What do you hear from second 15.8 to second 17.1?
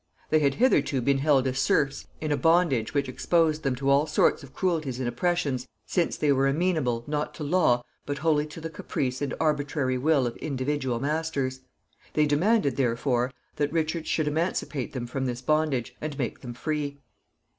and make them free.